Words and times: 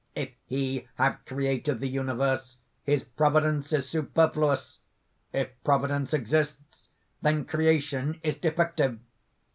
"If 0.15 0.31
he 0.47 0.87
have 0.95 1.23
created 1.27 1.77
the 1.77 1.87
universe, 1.87 2.57
his 2.83 3.03
providence 3.03 3.71
is 3.71 3.87
superfluous. 3.87 4.79
If 5.31 5.49
Providence 5.63 6.11
exists, 6.11 6.89
then 7.21 7.45
creation 7.45 8.19
is 8.23 8.37
defective. 8.39 8.97